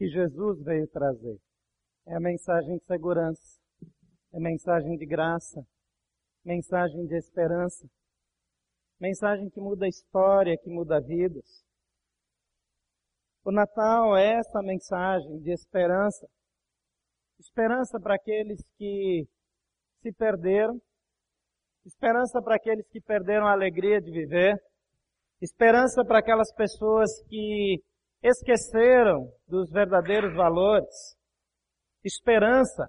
que 0.00 0.08
Jesus 0.08 0.62
veio 0.62 0.88
trazer. 0.88 1.36
É 2.06 2.16
a 2.16 2.20
mensagem 2.20 2.78
de 2.78 2.84
segurança, 2.86 3.60
é 4.32 4.38
a 4.38 4.40
mensagem 4.40 4.96
de 4.96 5.04
graça, 5.04 5.60
mensagem 6.42 7.04
de 7.04 7.18
esperança, 7.18 7.86
mensagem 8.98 9.50
que 9.50 9.60
muda 9.60 9.84
a 9.84 9.88
história, 9.90 10.56
que 10.56 10.70
muda 10.70 11.02
vidas. 11.02 11.44
O 13.44 13.52
Natal 13.52 14.16
é 14.16 14.38
essa 14.38 14.62
mensagem 14.62 15.38
de 15.40 15.52
esperança. 15.52 16.26
Esperança 17.38 18.00
para 18.00 18.14
aqueles 18.14 18.62
que 18.78 19.28
se 20.00 20.12
perderam, 20.14 20.80
esperança 21.84 22.40
para 22.42 22.56
aqueles 22.56 22.88
que 22.88 23.02
perderam 23.02 23.46
a 23.46 23.52
alegria 23.52 24.00
de 24.00 24.10
viver, 24.10 24.56
esperança 25.42 26.02
para 26.06 26.20
aquelas 26.20 26.50
pessoas 26.54 27.10
que 27.28 27.82
esqueceram 28.22 29.32
dos 29.46 29.70
verdadeiros 29.70 30.34
valores, 30.34 31.16
esperança 32.04 32.88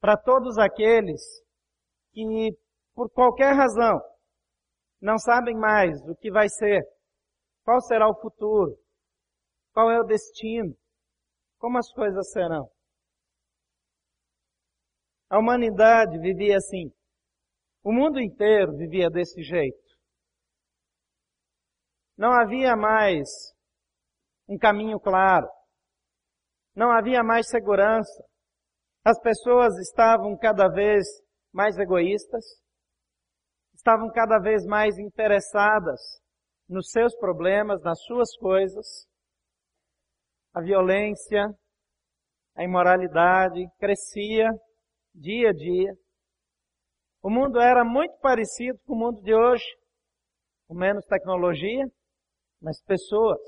para 0.00 0.16
todos 0.16 0.58
aqueles 0.58 1.20
que, 2.12 2.22
por 2.94 3.10
qualquer 3.10 3.54
razão, 3.54 4.00
não 5.00 5.18
sabem 5.18 5.56
mais 5.56 6.00
o 6.08 6.16
que 6.16 6.30
vai 6.30 6.48
ser, 6.48 6.82
qual 7.64 7.80
será 7.80 8.08
o 8.08 8.20
futuro, 8.20 8.76
qual 9.72 9.90
é 9.90 10.00
o 10.00 10.04
destino, 10.04 10.74
como 11.58 11.78
as 11.78 11.92
coisas 11.92 12.30
serão. 12.30 12.68
A 15.28 15.38
humanidade 15.38 16.18
vivia 16.18 16.56
assim. 16.56 16.92
O 17.84 17.92
mundo 17.92 18.18
inteiro 18.20 18.76
vivia 18.76 19.08
desse 19.08 19.42
jeito. 19.42 19.78
Não 22.16 22.32
havia 22.32 22.76
mais 22.76 23.28
um 24.50 24.58
caminho 24.58 24.98
claro. 24.98 25.48
Não 26.74 26.90
havia 26.90 27.22
mais 27.22 27.48
segurança. 27.48 28.24
As 29.04 29.18
pessoas 29.20 29.78
estavam 29.78 30.36
cada 30.36 30.68
vez 30.68 31.06
mais 31.52 31.78
egoístas, 31.78 32.44
estavam 33.72 34.10
cada 34.10 34.38
vez 34.40 34.66
mais 34.66 34.98
interessadas 34.98 36.00
nos 36.68 36.90
seus 36.90 37.16
problemas, 37.16 37.80
nas 37.82 38.02
suas 38.02 38.36
coisas. 38.36 39.06
A 40.52 40.60
violência, 40.60 41.46
a 42.56 42.64
imoralidade 42.64 43.64
crescia 43.78 44.48
dia 45.14 45.50
a 45.50 45.52
dia. 45.52 45.92
O 47.22 47.30
mundo 47.30 47.60
era 47.60 47.84
muito 47.84 48.18
parecido 48.18 48.78
com 48.84 48.94
o 48.94 48.98
mundo 48.98 49.22
de 49.22 49.32
hoje, 49.32 49.64
com 50.66 50.74
menos 50.74 51.04
tecnologia, 51.06 51.86
mas 52.60 52.82
pessoas 52.82 53.40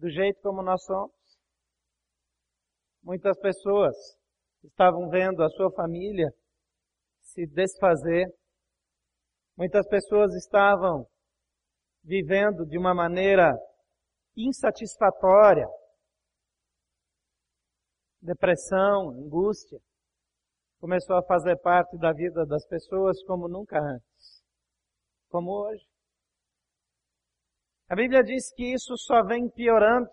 do 0.00 0.08
jeito 0.08 0.40
como 0.40 0.62
nós 0.62 0.82
somos. 0.84 1.12
Muitas 3.02 3.38
pessoas 3.38 3.94
estavam 4.64 5.10
vendo 5.10 5.42
a 5.42 5.50
sua 5.50 5.70
família 5.72 6.28
se 7.20 7.46
desfazer. 7.46 8.26
Muitas 9.56 9.86
pessoas 9.88 10.34
estavam 10.34 11.06
vivendo 12.02 12.64
de 12.66 12.78
uma 12.78 12.94
maneira 12.94 13.52
insatisfatória. 14.34 15.66
Depressão, 18.22 19.10
angústia 19.10 19.78
começou 20.78 21.16
a 21.16 21.22
fazer 21.24 21.58
parte 21.58 21.98
da 21.98 22.10
vida 22.10 22.46
das 22.46 22.66
pessoas 22.66 23.22
como 23.24 23.48
nunca 23.48 23.78
antes, 23.78 24.42
como 25.28 25.50
hoje. 25.50 25.89
A 27.90 27.96
Bíblia 27.96 28.22
diz 28.22 28.54
que 28.54 28.72
isso 28.72 28.96
só 28.96 29.24
vem 29.24 29.50
piorando. 29.50 30.08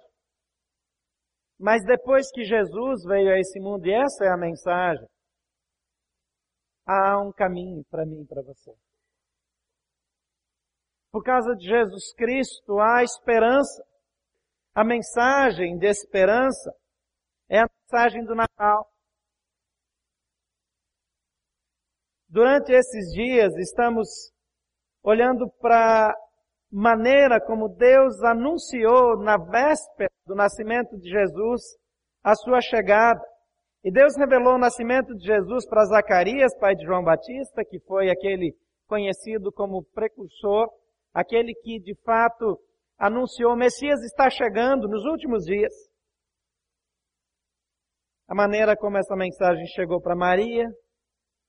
Mas 1.59 1.85
depois 1.85 2.31
que 2.31 2.43
Jesus 2.43 3.03
veio 3.03 3.31
a 3.31 3.39
esse 3.39 3.59
mundo, 3.59 3.85
e 3.85 3.93
essa 3.93 4.25
é 4.25 4.29
a 4.29 4.37
mensagem, 4.37 5.07
há 6.87 7.21
um 7.21 7.31
caminho 7.31 7.83
para 7.85 8.03
mim 8.03 8.23
e 8.23 8.27
para 8.27 8.41
você. 8.41 8.73
Por 11.11 11.23
causa 11.23 11.55
de 11.55 11.67
Jesus 11.67 12.13
Cristo 12.15 12.79
há 12.79 13.03
esperança. 13.03 13.83
A 14.73 14.83
mensagem 14.83 15.77
de 15.77 15.87
esperança 15.87 16.71
é 17.47 17.59
a 17.59 17.67
mensagem 17.67 18.23
do 18.25 18.33
Natal. 18.33 18.91
Durante 22.27 22.71
esses 22.71 23.13
dias 23.13 23.55
estamos 23.55 24.31
olhando 25.03 25.49
para 25.59 26.13
maneira 26.71 27.39
como 27.39 27.69
Deus 27.69 28.21
anunciou 28.23 29.17
na 29.17 29.37
véspera 29.37 30.09
do 30.25 30.35
nascimento 30.35 30.97
de 30.97 31.09
Jesus 31.09 31.61
a 32.23 32.35
sua 32.35 32.59
chegada. 32.61 33.21
E 33.83 33.91
Deus 33.91 34.17
revelou 34.17 34.55
o 34.55 34.59
nascimento 34.59 35.15
de 35.15 35.25
Jesus 35.25 35.67
para 35.67 35.85
Zacarias, 35.85 36.57
pai 36.59 36.75
de 36.75 36.85
João 36.85 37.03
Batista, 37.03 37.63
que 37.63 37.79
foi 37.79 38.09
aquele 38.09 38.53
conhecido 38.87 39.51
como 39.51 39.83
precursor, 39.93 40.67
aquele 41.13 41.53
que 41.53 41.79
de 41.79 41.95
fato 42.03 42.59
anunciou 42.97 43.55
Messias 43.55 44.01
está 44.03 44.29
chegando 44.29 44.87
nos 44.87 45.05
últimos 45.05 45.45
dias. 45.45 45.73
A 48.27 48.35
maneira 48.35 48.75
como 48.75 48.97
essa 48.97 49.15
mensagem 49.15 49.65
chegou 49.67 50.01
para 50.01 50.15
Maria, 50.15 50.65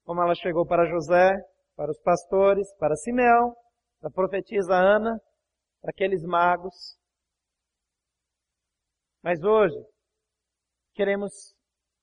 como 0.04 0.22
ela 0.22 0.34
chegou 0.34 0.64
para 0.64 0.88
José, 0.88 1.32
para 1.74 1.90
os 1.90 2.00
pastores, 2.02 2.72
para 2.78 2.94
Simeão, 2.94 3.54
para 4.00 4.08
a 4.08 4.12
profetisa 4.12 4.74
Ana, 4.74 5.18
para 5.80 5.90
aqueles 5.90 6.22
magos. 6.22 6.96
Mas 9.22 9.42
hoje, 9.42 9.76
queremos 10.94 11.54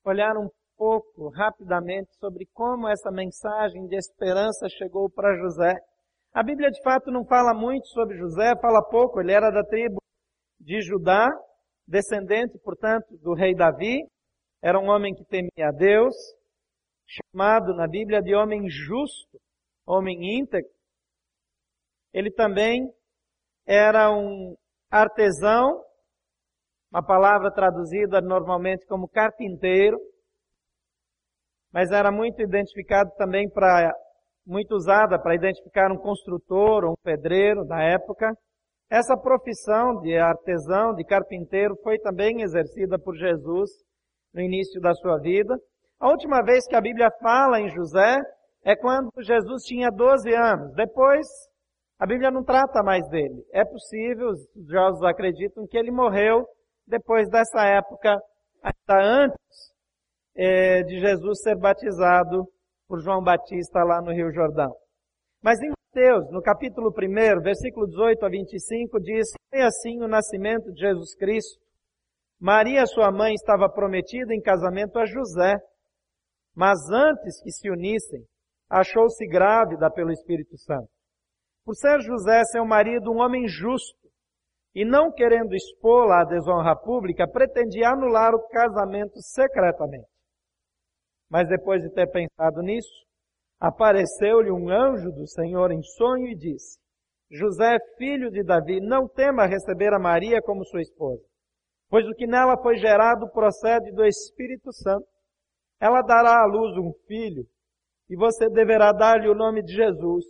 olhar 0.04 0.38
um 0.38 0.50
pouco, 0.78 1.30
rapidamente, 1.30 2.14
sobre 2.18 2.46
como 2.54 2.88
essa 2.88 3.10
mensagem 3.12 3.88
de 3.88 3.96
esperança 3.96 4.68
chegou 4.70 5.10
para 5.10 5.38
José. 5.38 5.74
A 6.34 6.44
Bíblia 6.44 6.70
de 6.70 6.82
fato 6.84 7.10
não 7.12 7.26
fala 7.26 7.54
muito 7.54 7.88
sobre 7.88 8.18
José, 8.18 8.54
fala 8.62 8.84
pouco, 8.90 9.22
ele 9.22 9.32
era 9.32 9.50
da 9.50 9.64
tribo 9.64 10.02
de 10.60 10.82
Judá, 10.82 11.30
descendente, 11.88 12.58
portanto, 12.60 13.06
do 13.22 13.34
rei 13.34 13.56
Davi, 13.56 14.02
era 14.62 14.80
um 14.80 14.90
homem 14.90 15.14
que 15.14 15.24
temia 15.26 15.70
a 15.70 15.72
Deus, 15.72 16.16
chamado 17.08 17.74
na 17.76 17.88
Bíblia 17.88 18.22
de 18.22 18.36
homem 18.36 18.68
justo, 18.68 19.40
homem 19.86 20.40
íntegro. 20.40 20.75
Ele 22.16 22.32
também 22.32 22.90
era 23.68 24.10
um 24.10 24.56
artesão, 24.90 25.84
uma 26.90 27.06
palavra 27.06 27.52
traduzida 27.52 28.22
normalmente 28.22 28.86
como 28.88 29.10
carpinteiro, 29.10 29.98
mas 31.74 31.92
era 31.92 32.14
muito 32.14 32.42
identificado 32.42 33.12
também 33.18 33.50
para, 33.50 33.94
muito 34.48 34.76
usada 34.76 35.22
para 35.22 35.36
identificar 35.36 35.92
um 35.92 35.98
construtor 35.98 36.86
ou 36.86 36.94
um 36.94 37.04
pedreiro 37.04 37.66
da 37.66 37.84
época. 37.84 38.32
Essa 38.90 39.18
profissão 39.18 40.00
de 40.00 40.18
artesão, 40.18 40.96
de 40.96 41.04
carpinteiro, 41.04 41.76
foi 41.84 42.00
também 42.00 42.44
exercida 42.44 42.98
por 42.98 43.14
Jesus 43.18 43.70
no 44.34 44.40
início 44.40 44.80
da 44.80 44.94
sua 44.94 45.20
vida. 45.20 45.54
A 46.00 46.08
última 46.08 46.42
vez 46.44 46.66
que 46.66 46.78
a 46.78 46.82
Bíblia 46.82 47.10
fala 47.22 47.60
em 47.60 47.68
José 47.72 48.22
é 48.64 48.74
quando 48.74 49.10
Jesus 49.20 49.64
tinha 49.64 49.90
12 49.90 50.34
anos. 50.34 50.74
Depois, 50.76 51.28
a 51.98 52.06
Bíblia 52.06 52.30
não 52.30 52.44
trata 52.44 52.84
mais 52.84 53.08
dele. 53.10 53.46
É 53.54 53.64
possível, 53.64 54.30
os 54.30 54.42
estudiosos 54.42 55.02
acreditam 55.04 55.66
que 55.66 55.78
ele 55.78 55.92
morreu 55.92 56.46
depois 56.86 57.30
dessa 57.30 57.66
época, 57.66 58.18
ainda 58.62 59.04
antes 59.04 59.74
é, 60.36 60.84
de 60.84 61.00
Jesus 61.00 61.42
ser 61.42 61.58
batizado 61.58 62.46
por 62.88 63.00
João 63.00 63.24
Batista 63.24 63.84
lá 63.84 64.02
no 64.02 64.12
Rio 64.12 64.32
Jordão. 64.32 64.76
Mas 65.42 65.60
em 65.62 65.70
Mateus, 65.70 66.30
no 66.32 66.42
capítulo 66.42 66.90
1, 66.90 67.42
versículo 67.42 67.88
18 67.88 68.26
a 68.26 68.30
25, 68.30 69.00
diz, 69.00 69.28
foi 69.50 69.62
assim 69.62 70.04
o 70.04 70.08
nascimento 70.08 70.72
de 70.74 70.82
Jesus 70.82 71.16
Cristo. 71.16 71.64
Maria, 72.40 72.86
sua 72.86 73.12
mãe, 73.12 73.34
estava 73.34 73.70
prometida 73.70 74.34
em 74.34 74.42
casamento 74.42 75.00
a 75.00 75.06
José, 75.06 75.56
mas 76.54 76.78
antes 76.92 77.42
que 77.42 77.52
se 77.52 77.70
unissem, 77.70 78.22
achou-se 78.70 79.26
grávida 79.28 79.90
pelo 79.90 80.12
Espírito 80.12 80.58
Santo. 80.58 80.90
Por 81.66 81.74
ser 81.76 82.00
José 82.00 82.44
seu 82.52 82.64
marido 82.64 83.12
um 83.12 83.18
homem 83.18 83.48
justo, 83.48 84.06
e 84.76 84.86
não 84.86 85.12
querendo 85.12 85.56
expô-la 85.56 86.22
à 86.22 86.26
desonra 86.26 86.76
pública, 86.76 87.28
pretendia 87.28 87.90
anular 87.90 88.36
o 88.36 88.48
casamento 88.50 89.20
secretamente. 89.20 90.08
Mas 91.28 91.48
depois 91.48 91.82
de 91.82 91.90
ter 91.90 92.06
pensado 92.12 92.62
nisso, 92.62 92.94
apareceu-lhe 93.60 94.52
um 94.52 94.70
anjo 94.70 95.10
do 95.12 95.26
Senhor 95.28 95.72
em 95.72 95.82
sonho 95.82 96.28
e 96.28 96.36
disse, 96.36 96.78
José, 97.32 97.78
filho 97.98 98.30
de 98.30 98.44
Davi, 98.44 98.80
não 98.80 99.08
tema 99.08 99.48
receber 99.48 99.92
a 99.92 100.00
Maria 100.00 100.42
como 100.44 100.66
sua 100.66 100.82
esposa, 100.82 101.24
pois 101.90 102.06
o 102.06 102.14
que 102.14 102.28
nela 102.28 102.62
foi 102.62 102.78
gerado 102.78 103.28
procede 103.32 103.92
do 103.92 104.06
Espírito 104.06 104.72
Santo. 104.72 105.08
Ela 105.80 106.02
dará 106.02 106.44
à 106.44 106.46
luz 106.46 106.78
um 106.78 106.94
filho 107.08 107.44
e 108.08 108.16
você 108.16 108.50
deverá 108.50 108.92
dar-lhe 108.92 109.28
o 109.28 109.34
nome 109.34 109.64
de 109.64 109.74
Jesus, 109.74 110.26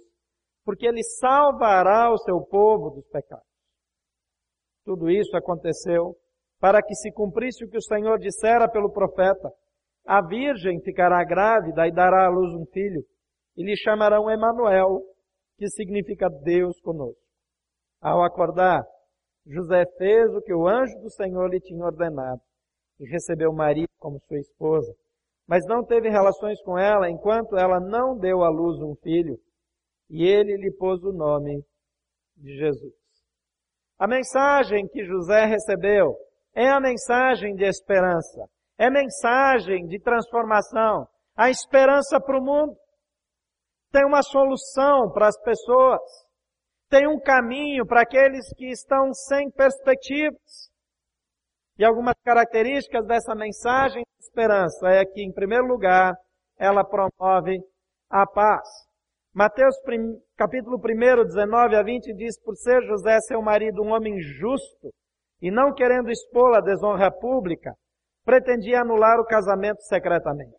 porque 0.66 0.88
ele 0.88 1.04
salvará 1.04 2.12
o 2.12 2.18
seu 2.18 2.42
povo 2.42 2.90
dos 2.90 3.08
pecados. 3.08 3.46
Tudo 4.84 5.10
isso 5.10 5.38
aconteceu 5.38 6.16
para 6.60 6.82
que 6.82 6.96
se 6.96 7.12
cumprisse 7.12 7.64
o 7.64 7.70
que 7.70 7.78
o 7.78 7.82
Senhor 7.82 8.18
dissera 8.18 8.70
pelo 8.70 8.92
profeta. 8.92 9.52
A 10.06 10.26
virgem 10.26 10.82
ficará 10.82 11.24
grávida 11.24 11.88
e 11.88 11.92
dará 11.92 12.26
à 12.26 12.30
luz 12.30 12.54
um 12.54 12.66
filho, 12.74 13.04
e 13.56 13.64
lhe 13.64 13.76
chamarão 13.78 14.30
Emanuel, 14.30 15.02
que 15.58 15.68
significa 15.70 16.30
Deus 16.30 16.80
conosco. 16.82 17.22
Ao 18.02 18.24
acordar, 18.24 18.84
José 19.46 19.86
fez 19.98 20.34
o 20.36 20.42
que 20.42 20.54
o 20.54 20.68
anjo 20.68 21.00
do 21.02 21.10
Senhor 21.10 21.48
lhe 21.50 21.60
tinha 21.60 21.86
ordenado 21.86 22.42
e 23.00 23.08
recebeu 23.08 23.54
Maria 23.54 23.88
como 24.00 24.20
sua 24.22 24.40
esposa. 24.40 24.92
Mas 25.48 25.66
não 25.68 25.84
teve 25.84 26.10
relações 26.10 26.62
com 26.64 26.78
ela 26.78 27.10
enquanto 27.10 27.56
ela 27.56 27.80
não 27.80 28.18
deu 28.18 28.44
à 28.44 28.50
luz 28.50 28.82
um 28.82 28.96
filho, 28.96 29.38
e 30.10 30.24
ele 30.24 30.56
lhe 30.58 30.72
pôs 30.72 31.04
o 31.04 31.12
nome 31.12 31.64
de 32.38 32.58
Jesus. 32.58 32.94
A 33.98 34.08
mensagem 34.08 34.88
que 34.88 35.06
José 35.06 35.46
recebeu 35.46 36.16
é 36.54 36.70
a 36.70 36.80
mensagem 36.80 37.56
de 37.56 37.66
esperança, 37.66 38.46
é 38.78 38.90
mensagem 38.90 39.88
de 39.88 40.00
transformação, 40.00 41.08
a 41.36 41.50
esperança 41.50 42.20
para 42.20 42.38
o 42.38 42.44
mundo. 42.44 42.76
Tem 43.92 44.06
uma 44.06 44.22
solução 44.22 45.12
para 45.12 45.28
as 45.28 45.42
pessoas, 45.42 46.02
tem 46.90 47.08
um 47.08 47.20
caminho 47.20 47.86
para 47.86 48.02
aqueles 48.02 48.54
que 48.56 48.70
estão 48.70 49.14
sem 49.14 49.50
perspectivas. 49.52 50.70
E 51.78 51.84
algumas 51.84 52.16
características 52.24 53.06
dessa 53.06 53.36
mensagem 53.36 54.02
de 54.02 54.26
esperança 54.26 54.88
é 54.90 55.06
que, 55.06 55.22
em 55.22 55.34
primeiro 55.34 55.66
lugar, 55.66 56.14
ela 56.58 56.86
promove 56.86 57.58
a 58.10 58.26
paz. 58.26 58.85
Mateus 59.36 59.76
capítulo 60.38 60.78
1, 60.78 61.26
19 61.26 61.76
a 61.76 61.84
20 61.84 62.14
diz, 62.14 62.42
por 62.42 62.56
ser 62.56 62.82
José 62.84 63.20
seu 63.20 63.42
marido 63.42 63.84
um 63.84 63.92
homem 63.92 64.18
justo 64.18 64.94
e 65.42 65.52
não 65.52 65.74
querendo 65.74 66.10
expô-la 66.10 66.60
à 66.60 66.62
desonra 66.62 67.12
pública, 67.12 67.74
pretendia 68.24 68.80
anular 68.80 69.20
o 69.20 69.26
casamento 69.26 69.82
secretamente. 69.82 70.56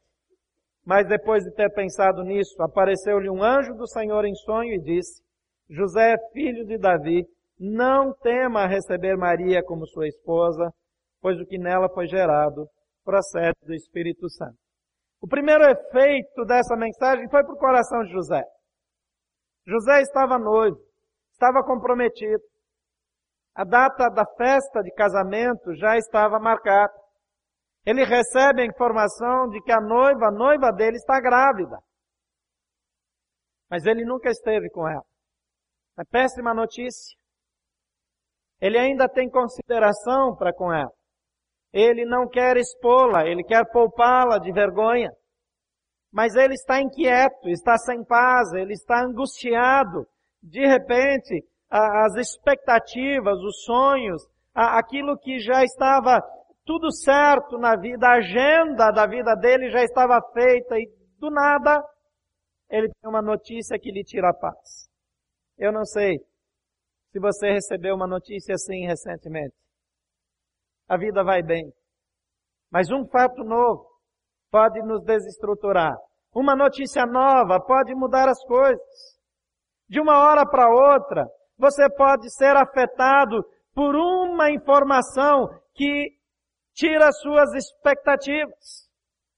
Mas 0.85 1.09
depois 1.09 1.43
de 1.43 1.55
ter 1.55 1.73
pensado 1.73 2.23
nisso, 2.23 2.63
apareceu-lhe 2.63 3.31
um 3.31 3.43
anjo 3.43 3.73
do 3.73 3.89
Senhor 3.89 4.27
em 4.27 4.35
sonho 4.35 4.75
e 4.75 4.83
disse, 4.83 5.23
José, 5.71 6.15
filho 6.35 6.67
de 6.67 6.77
Davi, 6.77 7.25
não 7.59 8.13
tema 8.13 8.67
receber 8.67 9.17
Maria 9.17 9.63
como 9.65 9.87
sua 9.87 10.07
esposa, 10.07 10.71
pois 11.23 11.41
o 11.41 11.47
que 11.47 11.57
nela 11.57 11.89
foi 11.89 12.07
gerado 12.07 12.67
procede 13.03 13.57
do 13.63 13.73
Espírito 13.73 14.29
Santo. 14.29 14.59
O 15.23 15.27
primeiro 15.27 15.65
efeito 15.65 16.45
dessa 16.45 16.77
mensagem 16.77 17.27
foi 17.31 17.43
para 17.43 17.55
o 17.55 17.59
coração 17.59 18.05
de 18.05 18.13
José. 18.13 18.45
José 19.67 20.01
estava 20.01 20.39
noivo, 20.39 20.79
estava 21.33 21.63
comprometido. 21.65 22.43
A 23.55 23.65
data 23.65 24.09
da 24.09 24.25
festa 24.37 24.83
de 24.83 24.93
casamento 24.93 25.75
já 25.75 25.97
estava 25.97 26.39
marcada. 26.39 26.93
Ele 27.85 28.05
recebe 28.05 28.63
a 28.63 28.67
informação 28.67 29.49
de 29.49 29.61
que 29.63 29.73
a 29.73 29.81
noiva, 29.81 30.27
a 30.27 30.33
noiva 30.33 30.73
dele 30.73 30.97
está 30.97 31.21
grávida. 31.21 31.79
Mas 33.71 33.85
ele 33.87 34.05
nunca 34.05 34.31
esteve 34.31 34.69
com 34.71 34.87
ela. 34.89 35.05
É 35.99 36.05
péssima 36.05 36.53
notícia. 36.53 37.17
Ele 38.61 38.79
ainda 38.79 39.09
tem 39.09 39.31
consideração 39.31 40.37
para 40.37 40.53
com 40.53 40.73
ela. 40.73 40.93
Ele 41.73 42.05
não 42.05 42.29
quer 42.29 42.57
expô-la, 42.57 43.27
ele 43.27 43.43
quer 43.43 43.65
poupá-la 43.71 44.39
de 44.39 44.53
vergonha. 44.53 45.11
Mas 46.13 46.35
ele 46.35 46.55
está 46.55 46.81
inquieto, 46.81 47.49
está 47.49 47.77
sem 47.77 48.05
paz, 48.05 48.53
ele 48.53 48.73
está 48.73 49.05
angustiado. 49.05 50.07
De 50.43 50.65
repente, 50.67 51.45
as 51.69 52.15
expectativas, 52.15 53.39
os 53.39 53.65
sonhos, 53.65 54.23
aquilo 54.55 55.19
que 55.19 55.39
já 55.39 55.63
estava 55.65 56.21
tudo 56.65 56.91
certo 56.93 57.59
na 57.59 57.77
vida, 57.77 58.09
a 58.09 58.17
agenda 58.17 58.91
da 58.91 59.07
vida 59.07 59.35
dele 59.37 59.71
já 59.71 59.83
estava 59.83 60.21
feita 60.33 60.79
e 60.79 60.89
do 61.19 61.31
nada 61.31 61.83
ele 62.69 62.89
tem 62.89 63.09
uma 63.09 63.23
notícia 63.23 63.79
que 63.79 63.93
lhe 63.93 64.03
tira 64.03 64.31
a 64.31 64.35
paz. 64.35 64.89
Eu 65.57 65.73
não 65.73 65.85
sei 65.85 66.19
se 67.13 67.21
você 67.21 67.53
recebeu 67.53 67.95
uma 67.95 68.07
notícia 68.07 68.55
assim 68.55 68.85
recentemente 68.87 69.55
a 70.89 70.97
vida 70.97 71.23
vai 71.25 71.43
bem. 71.43 71.73
Mas 72.71 72.91
um 72.91 73.07
fato 73.07 73.43
novo 73.43 73.86
pode 74.57 74.81
nos 74.81 75.05
desestruturar. 75.05 75.95
Uma 76.35 76.57
notícia 76.57 77.05
nova 77.05 77.61
pode 77.61 77.95
mudar 77.95 78.27
as 78.27 78.43
coisas. 78.47 78.81
De 79.87 80.01
uma 80.01 80.19
hora 80.19 80.49
para 80.49 80.71
outra, 80.71 81.27
você 81.59 81.87
pode 81.95 82.35
ser 82.35 82.57
afetado 82.57 83.45
por 83.75 83.95
uma 83.95 84.51
informação 84.51 85.47
que 85.75 86.09
tira 86.73 87.13
suas 87.13 87.53
expectativas. 87.53 88.89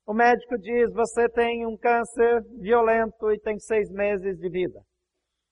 O 0.06 0.14
médico 0.14 0.56
diz, 0.56 0.94
você 0.94 1.28
tem 1.30 1.66
um 1.66 1.76
câncer 1.76 2.40
violento 2.60 3.32
e 3.32 3.40
tem 3.40 3.58
seis 3.58 3.90
meses 3.90 4.38
de 4.38 4.48
vida. 4.48 4.80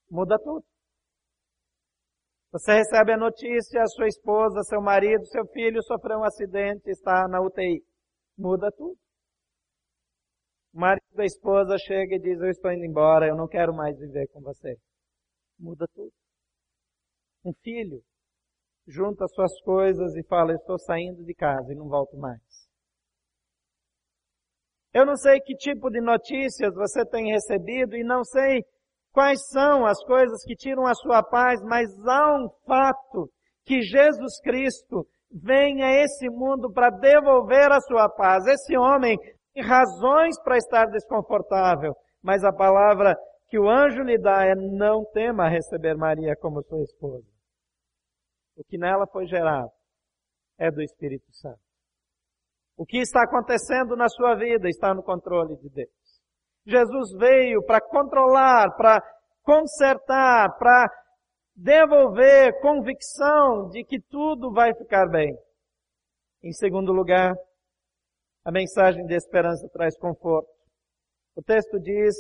Muda 0.09 0.39
tudo. 0.39 0.65
Você 2.53 2.73
recebe 2.73 3.15
a 3.15 3.19
notícia, 3.19 3.83
a 3.83 3.89
sua 3.89 4.07
esposa, 4.07 4.63
seu 4.63 4.81
marido, 4.81 5.27
seu 5.27 5.45
filho 5.49 5.83
sofreu 5.83 6.19
um 6.19 6.25
acidente, 6.25 6.89
está 6.89 7.27
na 7.27 7.41
UTI. 7.41 7.83
Muda 8.39 8.71
tudo. 8.71 8.97
O 10.77 10.79
marido 10.79 11.07
da 11.15 11.25
esposa 11.25 11.79
chega 11.79 12.17
e 12.17 12.21
diz, 12.21 12.39
eu 12.39 12.51
estou 12.51 12.71
indo 12.71 12.85
embora, 12.85 13.27
eu 13.27 13.35
não 13.35 13.49
quero 13.49 13.75
mais 13.75 13.99
viver 13.99 14.29
com 14.29 14.43
você. 14.43 14.77
Muda 15.59 15.87
tudo. 15.95 16.13
Um 17.43 17.55
filho 17.63 18.03
junta 18.87 19.27
suas 19.29 19.59
coisas 19.63 20.15
e 20.15 20.23
fala, 20.25 20.53
eu 20.53 20.57
estou 20.57 20.79
saindo 20.79 21.25
de 21.25 21.35
casa 21.35 21.73
e 21.73 21.75
não 21.75 21.89
volto 21.89 22.19
mais. 22.19 22.43
Eu 24.93 25.07
não 25.07 25.17
sei 25.17 25.41
que 25.41 25.57
tipo 25.57 25.89
de 25.89 26.03
notícias 26.03 26.75
você 26.75 27.07
tem 27.07 27.33
recebido 27.33 27.97
e 27.97 28.05
não 28.05 28.23
sei 28.23 28.63
quais 29.13 29.47
são 29.47 29.87
as 29.87 30.05
coisas 30.05 30.45
que 30.45 30.55
tiram 30.55 30.87
a 30.87 30.95
sua 30.95 31.23
paz, 31.23 31.59
mas 31.63 31.89
há 32.07 32.37
um 32.37 32.51
fato 32.67 33.31
que 33.65 33.81
Jesus 33.81 34.39
Cristo 34.43 35.09
vem 35.33 35.83
a 35.83 36.03
esse 36.03 36.29
mundo 36.29 36.71
para 36.71 36.91
devolver 36.91 37.73
a 37.73 37.81
sua 37.81 38.11
paz. 38.11 38.47
Esse 38.47 38.77
homem 38.77 39.17
tem 39.57 39.65
razões 39.65 40.39
para 40.43 40.59
estar 40.59 40.85
desconfortável, 40.91 41.95
mas 42.23 42.45
a 42.45 42.53
palavra 42.53 43.17
que 43.49 43.59
o 43.59 43.71
anjo 43.71 44.03
lhe 44.03 44.19
dá 44.19 44.45
é 44.45 44.55
não 44.55 45.03
tema 45.13 45.49
receber 45.49 45.97
Maria 45.97 46.37
como 46.37 46.63
sua 46.63 46.83
esposa. 46.83 47.27
O 48.55 48.63
que 48.65 48.77
nela 48.77 49.07
foi 49.07 49.27
gerado 49.27 49.71
é 50.59 50.71
do 50.71 50.83
Espírito 50.83 51.33
Santo. 51.33 51.61
O 52.77 52.85
que 52.85 52.99
está 52.99 53.23
acontecendo 53.23 53.97
na 53.97 54.11
sua 54.11 54.35
vida 54.35 54.69
está 54.69 54.93
no 54.93 55.03
controle 55.03 55.57
de 55.57 55.71
Deus. 55.71 55.89
Jesus 56.67 57.13
veio 57.17 57.65
para 57.65 57.81
controlar, 57.81 58.77
para 58.77 59.03
consertar, 59.43 60.55
para 60.59 60.87
devolver 61.55 62.61
convicção 62.61 63.71
de 63.71 63.85
que 63.85 64.01
tudo 64.01 64.53
vai 64.53 64.75
ficar 64.75 65.09
bem. 65.09 65.35
Em 66.43 66.53
segundo 66.53 66.93
lugar, 66.93 67.35
a 68.47 68.53
mensagem 68.53 69.05
de 69.07 69.15
esperança 69.17 69.69
traz 69.73 69.99
conforto. 69.99 70.49
O 71.35 71.43
texto 71.43 71.81
diz, 71.81 72.15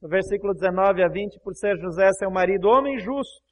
no 0.00 0.08
versículo 0.08 0.54
19 0.54 1.02
a 1.02 1.08
20, 1.08 1.40
por 1.40 1.56
ser 1.56 1.76
José 1.76 2.08
seu 2.12 2.30
marido, 2.30 2.68
homem 2.68 3.00
justo, 3.00 3.42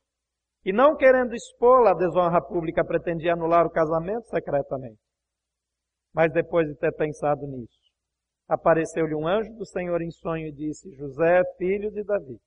e 0.65 0.73
não 0.73 0.95
querendo 0.95 1.35
expô-la 1.35 1.91
à 1.91 1.95
desonra 1.95 2.41
pública, 2.41 2.85
pretendia 2.85 3.33
anular 3.33 3.67
o 3.67 3.71
casamento 3.71 4.29
secretamente. 4.29 5.01
Mas 6.15 6.33
depois 6.33 6.69
de 6.69 6.77
ter 6.77 6.93
pensado 6.93 7.45
nisso, 7.49 7.81
apareceu-lhe 8.49 9.15
um 9.17 9.27
anjo 9.27 9.53
do 9.55 9.67
Senhor 9.67 10.01
em 10.01 10.11
sonho 10.13 10.47
e 10.47 10.53
disse, 10.53 10.89
José, 10.95 11.43
filho 11.59 11.91
de 11.91 12.05
Davi, 12.05 12.39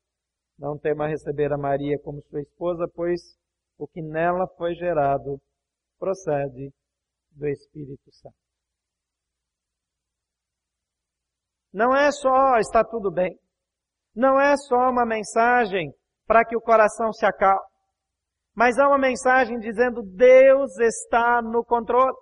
não 0.58 0.78
tema 0.78 1.10
receber 1.10 1.52
a 1.52 1.58
Maria 1.58 1.98
como 2.02 2.22
sua 2.22 2.40
esposa, 2.40 2.86
pois 2.96 3.20
o 3.78 3.86
que 3.86 4.02
nela 4.02 4.48
foi 4.58 4.75
gerado 4.75 5.42
procede 6.00 6.72
do 7.32 7.48
Espírito 7.48 8.10
Santo. 8.13 8.43
Não 11.74 11.96
é 11.96 12.12
só 12.12 12.58
está 12.58 12.84
tudo 12.84 13.12
bem. 13.12 13.36
Não 14.15 14.39
é 14.39 14.56
só 14.56 14.89
uma 14.89 15.06
mensagem 15.06 15.92
para 16.27 16.46
que 16.46 16.56
o 16.56 16.62
coração 16.62 17.12
se 17.12 17.25
acalme. 17.25 17.65
Mas 18.56 18.77
é 18.77 18.86
uma 18.86 19.00
mensagem 19.00 19.58
dizendo 19.60 20.03
Deus 20.03 20.77
está 20.80 21.42
no 21.42 21.65
controle. 21.65 22.15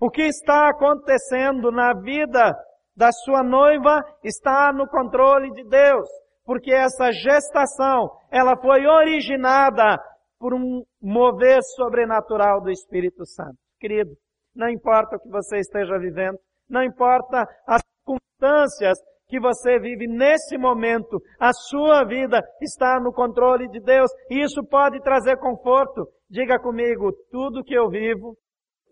O 0.00 0.10
que 0.10 0.22
está 0.22 0.68
acontecendo 0.68 1.70
na 1.70 1.94
vida 1.94 2.52
da 2.96 3.12
sua 3.12 3.42
noiva 3.42 4.02
está 4.24 4.72
no 4.72 4.88
controle 4.88 5.50
de 5.52 5.64
Deus, 5.64 6.08
porque 6.44 6.72
essa 6.72 7.12
gestação, 7.12 8.10
ela 8.30 8.56
foi 8.56 8.86
originada 8.86 9.96
por 10.38 10.52
um 10.52 10.82
mover 11.00 11.62
sobrenatural 11.76 12.60
do 12.60 12.70
Espírito 12.70 13.24
Santo. 13.24 13.56
Querido, 13.78 14.10
não 14.54 14.68
importa 14.68 15.16
o 15.16 15.20
que 15.20 15.28
você 15.28 15.58
esteja 15.58 15.98
vivendo, 15.98 16.38
não 16.68 16.82
importa 16.82 17.46
as 17.66 17.82
circunstâncias 17.82 18.98
que 19.28 19.40
você 19.40 19.78
vive 19.78 20.06
nesse 20.06 20.56
momento, 20.56 21.20
a 21.38 21.52
sua 21.52 22.04
vida 22.04 22.40
está 22.60 23.00
no 23.00 23.12
controle 23.12 23.68
de 23.68 23.80
Deus 23.80 24.10
e 24.30 24.42
isso 24.42 24.64
pode 24.64 25.00
trazer 25.00 25.36
conforto. 25.38 26.06
Diga 26.30 26.58
comigo, 26.58 27.12
tudo 27.30 27.64
que 27.64 27.74
eu 27.74 27.88
vivo 27.88 28.36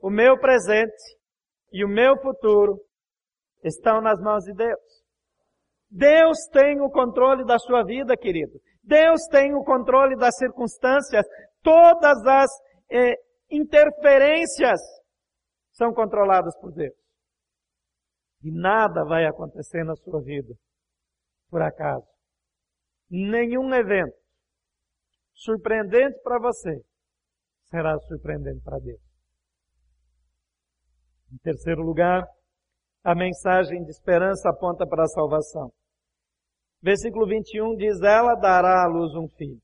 o 0.03 0.11
meu 0.11 0.39
presente 0.39 1.17
e 1.73 1.85
o 1.85 1.89
meu 1.89 2.21
futuro 2.21 2.79
estão 3.63 4.01
nas 4.01 4.21
mãos 4.21 4.45
de 4.45 4.53
Deus. 4.53 5.05
Deus 5.91 6.39
tem 6.53 6.81
o 6.81 6.91
controle 6.91 7.45
da 7.45 7.59
sua 7.59 7.85
vida, 7.85 8.17
querido. 8.17 8.61
Deus 8.83 9.23
tem 9.31 9.55
o 9.55 9.65
controle 9.65 10.17
das 10.17 10.37
circunstâncias. 10.37 11.25
Todas 11.63 12.19
as 12.27 12.51
eh, 12.91 13.15
interferências 13.51 14.81
são 15.73 15.93
controladas 15.93 16.55
por 16.61 16.73
Deus. 16.73 17.04
E 18.45 18.51
nada 18.51 19.05
vai 19.05 19.25
acontecer 19.25 19.83
na 19.85 19.97
sua 19.97 20.21
vida 20.21 20.55
por 21.49 21.63
acaso. 21.63 22.07
Nenhum 23.11 23.73
evento 23.75 24.15
surpreendente 25.33 26.21
para 26.23 26.39
você 26.39 26.85
será 27.65 27.99
surpreendente 28.01 28.61
para 28.63 28.79
Deus. 28.79 29.01
Em 31.33 31.39
terceiro 31.39 31.83
lugar, 31.83 32.23
a 33.03 33.15
mensagem 33.15 33.83
de 33.83 33.91
esperança 33.91 34.51
aponta 34.51 34.87
para 34.87 35.05
a 35.05 35.09
salvação. 35.09 35.73
Versículo 36.83 37.27
21 37.27 37.77
diz: 37.77 37.99
Ela 38.03 38.35
dará 38.35 38.85
à 38.85 38.87
luz 38.87 39.15
um 39.15 39.27
filho, 39.39 39.61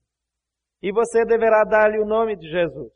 e 0.80 0.90
você 0.90 1.24
deverá 1.26 1.64
dar-lhe 1.64 1.98
o 1.98 2.06
nome 2.06 2.34
de 2.34 2.48
Jesus, 2.50 2.92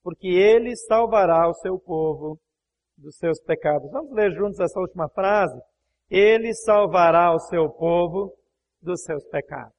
porque 0.00 0.28
ele 0.28 0.76
salvará 0.76 1.48
o 1.48 1.54
seu 1.54 1.76
povo 1.76 2.40
dos 2.98 3.16
seus 3.16 3.40
pecados. 3.40 3.90
Vamos 3.90 4.12
ler 4.12 4.32
juntos 4.32 4.60
essa 4.60 4.78
última 4.78 5.08
frase? 5.08 5.58
Ele 6.10 6.52
salvará 6.54 7.34
o 7.34 7.38
seu 7.38 7.68
povo 7.70 8.32
dos 8.82 9.02
seus 9.02 9.24
pecados. 9.28 9.76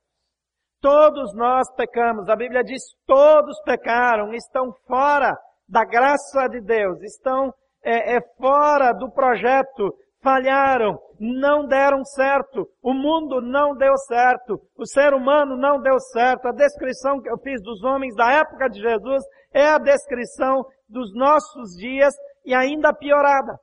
Todos 0.82 1.34
nós 1.34 1.70
pecamos. 1.76 2.30
A 2.30 2.36
Bíblia 2.36 2.64
diz: 2.64 2.82
todos 3.06 3.60
pecaram, 3.64 4.34
estão 4.34 4.72
fora 4.88 5.38
da 5.68 5.84
graça 5.84 6.48
de 6.48 6.62
Deus, 6.62 7.02
estão 7.02 7.54
é, 7.84 8.16
é 8.16 8.22
fora 8.38 8.94
do 8.94 9.12
projeto, 9.12 9.94
falharam, 10.22 10.98
não 11.20 11.66
deram 11.66 12.04
certo, 12.04 12.68
o 12.82 12.94
mundo 12.94 13.42
não 13.42 13.76
deu 13.76 13.96
certo, 13.98 14.60
o 14.78 14.86
ser 14.86 15.14
humano 15.14 15.56
não 15.58 15.82
deu 15.82 16.00
certo. 16.00 16.48
A 16.48 16.52
descrição 16.52 17.22
que 17.22 17.30
eu 17.30 17.38
fiz 17.38 17.62
dos 17.62 17.84
homens 17.84 18.16
da 18.16 18.32
época 18.32 18.70
de 18.70 18.82
Jesus 18.82 19.24
é 19.54 19.68
a 19.68 19.78
descrição 19.78 20.66
dos 20.88 21.14
nossos 21.14 21.76
dias 21.78 22.14
e 22.46 22.54
ainda 22.54 22.94
piorada. 22.94 23.58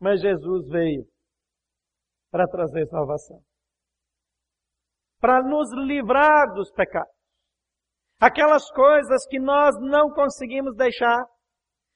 Mas 0.00 0.20
Jesus 0.20 0.68
veio 0.68 1.04
para 2.30 2.46
trazer 2.48 2.86
salvação. 2.88 3.40
Para 5.20 5.42
nos 5.42 5.72
livrar 5.86 6.52
dos 6.52 6.70
pecados. 6.72 7.14
Aquelas 8.20 8.70
coisas 8.70 9.26
que 9.28 9.38
nós 9.38 9.74
não 9.80 10.10
conseguimos 10.10 10.76
deixar. 10.76 11.24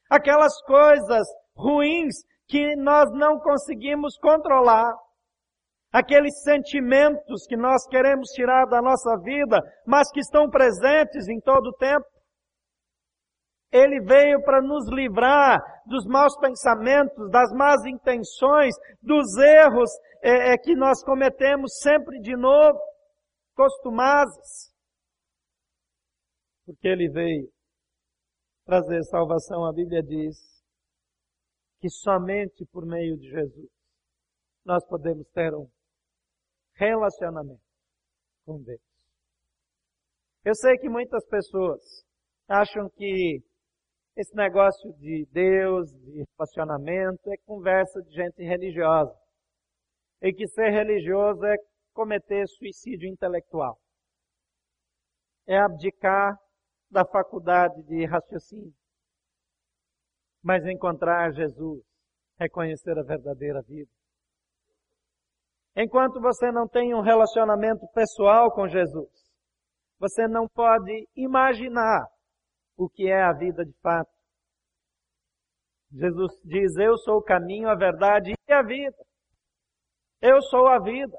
Aquelas 0.09 0.61
coisas 0.63 1.27
ruins 1.57 2.15
que 2.47 2.77
nós 2.77 3.11
não 3.13 3.39
conseguimos 3.41 4.17
controlar. 4.19 4.95
Aqueles 5.93 6.43
sentimentos 6.43 7.47
que 7.47 7.57
nós 7.57 7.87
queremos 7.89 8.29
tirar 8.31 8.67
da 8.67 8.81
nossa 8.81 9.17
vida, 9.23 9.59
mas 9.87 10.11
que 10.11 10.21
estão 10.21 10.49
presentes 10.49 11.29
em 11.29 11.41
todo 11.41 11.69
o 11.69 11.77
tempo. 11.77 12.07
Ele 13.71 14.01
veio 14.01 14.43
para 14.43 14.63
nos 14.63 14.89
livrar 14.91 15.59
dos 15.87 16.07
maus 16.07 16.37
pensamentos, 16.39 17.31
das 17.31 17.53
más 17.53 17.85
intenções, 17.85 18.75
dos 19.03 19.37
erros 19.37 19.91
é, 20.23 20.53
é, 20.53 20.59
que 20.59 20.75
nós 20.75 21.03
cometemos 21.05 21.79
sempre 21.83 22.19
de 22.21 22.35
novo, 22.37 22.79
costumados. 23.55 24.73
Porque 26.65 26.89
Ele 26.89 27.11
veio 27.11 27.49
trazer 28.65 29.03
salvação. 29.05 29.67
A 29.67 29.73
Bíblia 29.73 30.03
diz 30.03 30.37
que 31.81 31.89
somente 31.91 32.65
por 32.67 32.87
meio 32.87 33.17
de 33.19 33.29
Jesus 33.29 33.71
nós 34.65 34.85
podemos 34.87 35.27
ter 35.31 35.55
um 35.55 35.69
relacionamento 36.75 37.63
com 38.45 38.63
Deus. 38.63 38.81
Eu 40.45 40.55
sei 40.55 40.77
que 40.79 40.89
muitas 40.89 41.27
pessoas 41.27 41.83
acham 42.49 42.89
que 42.91 43.43
esse 44.19 44.35
negócio 44.35 44.93
de 44.95 45.25
Deus, 45.31 45.93
de 45.93 46.25
relacionamento, 46.37 47.31
é 47.31 47.37
conversa 47.47 48.03
de 48.03 48.11
gente 48.11 48.43
religiosa. 48.43 49.15
E 50.21 50.33
que 50.33 50.49
ser 50.49 50.71
religioso 50.71 51.45
é 51.47 51.55
cometer 51.95 52.45
suicídio 52.49 53.09
intelectual. 53.09 53.79
É 55.47 55.57
abdicar 55.57 56.37
da 56.91 57.05
faculdade 57.05 57.81
de 57.85 58.05
raciocínio. 58.07 58.75
Mas 60.43 60.67
encontrar 60.67 61.31
Jesus 61.31 61.81
é 62.41 62.49
conhecer 62.49 62.99
a 62.99 63.05
verdadeira 63.05 63.63
vida. 63.63 63.91
Enquanto 65.77 66.21
você 66.21 66.51
não 66.51 66.67
tem 66.67 66.93
um 66.93 67.03
relacionamento 67.03 67.87
pessoal 67.95 68.51
com 68.51 68.67
Jesus, 68.67 69.13
você 70.01 70.27
não 70.27 70.49
pode 70.49 71.09
imaginar 71.15 72.05
o 72.79 72.89
que 72.89 73.11
é 73.11 73.21
a 73.21 73.33
vida 73.33 73.65
de 73.65 73.77
fato. 73.83 74.11
Jesus 75.91 76.33
diz: 76.45 76.77
Eu 76.77 76.97
sou 76.99 77.17
o 77.17 77.23
caminho, 77.23 77.69
a 77.69 77.75
verdade 77.75 78.33
e 78.49 78.53
a 78.53 78.63
vida. 78.63 78.97
Eu 80.23 80.41
sou 80.43 80.69
a 80.69 80.79
vida. 80.79 81.19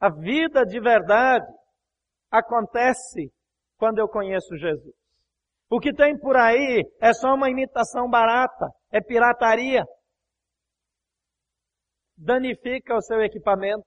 A 0.00 0.10
vida 0.10 0.64
de 0.64 0.80
verdade 0.80 1.46
acontece 2.30 3.32
quando 3.76 3.98
eu 3.98 4.08
conheço 4.08 4.56
Jesus. 4.56 4.94
O 5.70 5.78
que 5.78 5.92
tem 5.92 6.18
por 6.18 6.36
aí 6.36 6.82
é 7.00 7.12
só 7.12 7.34
uma 7.34 7.50
imitação 7.50 8.08
barata, 8.08 8.66
é 8.90 9.00
pirataria. 9.00 9.84
Danifica 12.16 12.94
o 12.94 13.02
seu 13.02 13.20
equipamento. 13.22 13.84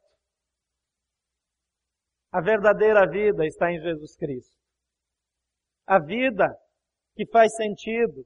A 2.32 2.42
verdadeira 2.42 3.10
vida 3.10 3.46
está 3.46 3.72
em 3.72 3.80
Jesus 3.80 4.16
Cristo. 4.18 4.58
A 5.88 6.00
vida 6.00 6.54
que 7.16 7.26
faz 7.28 7.56
sentido 7.56 8.26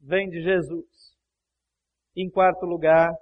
vem 0.00 0.26
de 0.30 0.40
Jesus. 0.40 0.86
Em 2.16 2.30
quarto 2.30 2.64
lugar, 2.64 3.12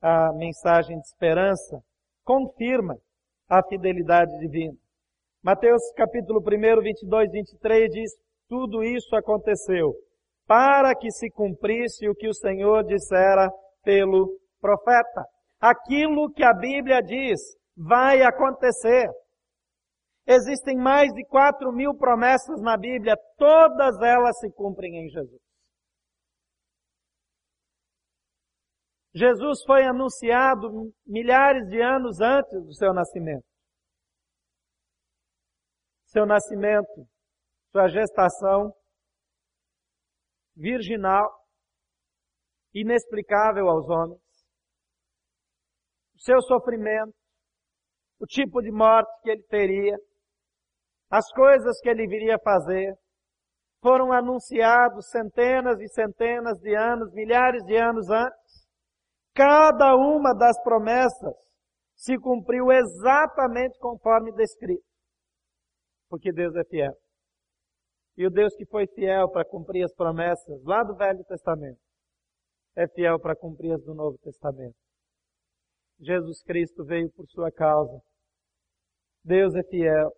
a 0.00 0.32
mensagem 0.32 0.98
de 0.98 1.06
esperança 1.06 1.82
confirma 2.24 2.96
a 3.46 3.62
fidelidade 3.62 4.36
divina. 4.38 4.76
Mateus 5.42 5.82
capítulo 5.94 6.40
1, 6.40 6.82
22, 6.82 7.30
23 7.32 7.90
diz, 7.90 8.10
tudo 8.48 8.82
isso 8.82 9.14
aconteceu 9.16 9.92
para 10.46 10.94
que 10.94 11.10
se 11.10 11.30
cumprisse 11.30 12.08
o 12.08 12.14
que 12.14 12.28
o 12.28 12.34
Senhor 12.34 12.84
dissera 12.84 13.50
pelo 13.84 14.38
profeta. 14.60 15.26
Aquilo 15.60 16.32
que 16.32 16.42
a 16.42 16.54
Bíblia 16.54 17.02
diz 17.02 17.38
vai 17.76 18.22
acontecer. 18.22 19.10
Existem 20.26 20.76
mais 20.76 21.12
de 21.12 21.24
quatro 21.26 21.72
mil 21.72 21.94
promessas 21.96 22.60
na 22.60 22.76
Bíblia, 22.76 23.16
todas 23.36 24.00
elas 24.00 24.38
se 24.38 24.50
cumprem 24.52 25.04
em 25.04 25.08
Jesus. 25.08 25.42
Jesus 29.14 29.62
foi 29.66 29.84
anunciado 29.84 30.92
milhares 31.04 31.68
de 31.68 31.82
anos 31.82 32.20
antes 32.20 32.64
do 32.64 32.74
seu 32.74 32.94
nascimento. 32.94 33.44
Seu 36.06 36.24
nascimento, 36.24 37.06
sua 37.70 37.88
gestação, 37.88 38.72
virginal, 40.54 41.28
inexplicável 42.74 43.68
aos 43.68 43.88
homens, 43.88 44.22
o 46.14 46.20
seu 46.20 46.40
sofrimento, 46.42 47.14
o 48.18 48.26
tipo 48.26 48.62
de 48.62 48.70
morte 48.70 49.10
que 49.22 49.30
ele 49.30 49.42
teria, 49.44 49.96
as 51.12 51.30
coisas 51.32 51.78
que 51.82 51.90
ele 51.90 52.06
viria 52.06 52.38
fazer, 52.42 52.94
foram 53.82 54.10
anunciados 54.10 55.10
centenas 55.10 55.78
e 55.78 55.86
centenas 55.88 56.58
de 56.60 56.74
anos, 56.74 57.12
milhares 57.12 57.62
de 57.64 57.76
anos 57.76 58.08
antes. 58.08 58.66
Cada 59.34 59.94
uma 59.94 60.32
das 60.34 60.58
promessas 60.62 61.34
se 61.94 62.18
cumpriu 62.18 62.72
exatamente 62.72 63.78
conforme 63.78 64.32
descrito. 64.32 64.82
Porque 66.08 66.32
Deus 66.32 66.56
é 66.56 66.64
fiel. 66.64 66.94
E 68.16 68.26
o 68.26 68.30
Deus 68.30 68.54
que 68.56 68.64
foi 68.64 68.86
fiel 68.86 69.30
para 69.30 69.44
cumprir 69.44 69.84
as 69.84 69.94
promessas 69.94 70.64
lá 70.64 70.82
do 70.82 70.94
Velho 70.94 71.22
Testamento, 71.24 71.80
é 72.74 72.88
fiel 72.88 73.20
para 73.20 73.36
cumprir 73.36 73.72
as 73.74 73.82
do 73.84 73.94
Novo 73.94 74.16
Testamento. 74.16 74.76
Jesus 76.00 76.42
Cristo 76.42 76.84
veio 76.86 77.10
por 77.12 77.26
sua 77.28 77.52
causa. 77.52 78.00
Deus 79.22 79.54
é 79.54 79.62
fiel. 79.64 80.10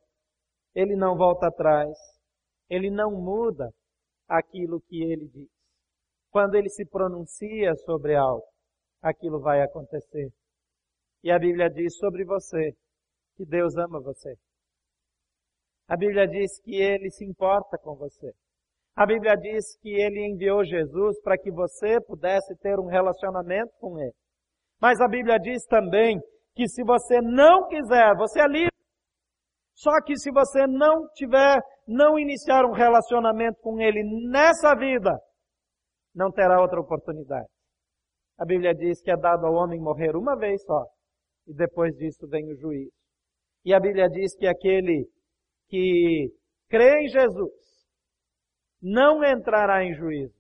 Ele 0.75 0.97
não 0.97 1.17
volta 1.17 1.47
atrás. 1.47 1.97
Ele 2.69 2.91
não 2.91 3.11
muda 3.11 3.71
aquilo 4.29 4.81
que 4.81 5.03
ele 5.03 5.29
diz. 5.29 5.49
Quando 6.31 6.57
ele 6.57 6.69
se 6.69 6.85
pronuncia 6.85 7.75
sobre 7.85 8.17
algo, 8.17 8.45
aquilo 9.01 9.41
vai 9.41 9.63
acontecer. 9.63 10.31
E 11.23 11.31
a 11.31 11.39
Bíblia 11.39 11.71
diz 11.71 11.97
sobre 11.97 12.25
você 12.25 12.73
que 13.37 13.45
Deus 13.45 13.77
ama 13.77 14.01
você. 14.01 14.35
A 15.89 15.97
Bíblia 15.97 16.27
diz 16.27 16.61
que 16.63 16.75
ele 16.75 17.11
se 17.11 17.25
importa 17.25 17.79
com 17.79 17.95
você. 17.95 18.33
A 18.97 19.07
Bíblia 19.07 19.37
diz 19.37 19.77
que 19.81 19.91
ele 19.91 20.27
enviou 20.27 20.65
Jesus 20.65 21.21
para 21.21 21.37
que 21.37 21.51
você 21.51 22.01
pudesse 22.01 22.57
ter 22.57 22.79
um 22.79 22.87
relacionamento 22.87 23.73
com 23.79 23.99
ele. 23.99 24.15
Mas 24.81 25.01
a 25.01 25.09
Bíblia 25.09 25.39
diz 25.39 25.65
também 25.67 26.21
que 26.55 26.69
se 26.69 26.83
você 26.85 27.21
não 27.21 27.69
quiser, 27.69 28.15
você 28.17 28.41
é 28.41 28.47
livre. 28.47 28.74
Só 29.75 30.01
que 30.03 30.17
se 30.17 30.31
você 30.31 30.67
não 30.67 31.09
tiver, 31.15 31.61
não 31.87 32.19
iniciar 32.19 32.65
um 32.65 32.73
relacionamento 32.73 33.61
com 33.61 33.81
ele 33.81 34.03
nessa 34.31 34.75
vida, 34.75 35.11
não 36.15 36.31
terá 36.31 36.61
outra 36.61 36.81
oportunidade. 36.81 37.49
A 38.39 38.45
Bíblia 38.45 38.75
diz 38.75 39.03
que 39.03 39.11
é 39.11 39.17
dado 39.17 39.47
ao 39.47 39.55
homem 39.55 39.81
morrer 39.81 40.17
uma 40.17 40.37
vez 40.37 40.63
só, 40.65 40.87
e 41.47 41.55
depois 41.55 41.95
disso 41.97 42.27
vem 42.29 42.53
o 42.53 42.57
juízo. 42.57 42.93
E 43.65 43.75
a 43.75 43.81
Bíblia 43.81 44.09
diz 44.09 44.37
que 44.37 44.47
aquele 44.47 45.09
que 45.69 46.33
crê 46.69 47.03
em 47.03 47.09
Jesus 47.09 47.53
não 48.81 49.25
entrará 49.25 49.83
em 49.85 49.95
juízo, 49.95 50.39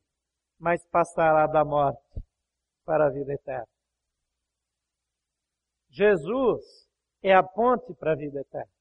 mas 0.60 0.86
passará 0.88 1.46
da 1.46 1.64
morte 1.64 2.22
para 2.84 3.06
a 3.06 3.10
vida 3.10 3.32
eterna. 3.32 3.66
Jesus 5.90 6.62
é 7.22 7.34
a 7.34 7.42
ponte 7.42 7.94
para 7.94 8.12
a 8.12 8.16
vida 8.16 8.40
eterna. 8.40 8.73